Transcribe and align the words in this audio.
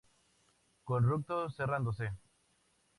Conducto 0.89 1.35
cerrándose. 1.55 2.07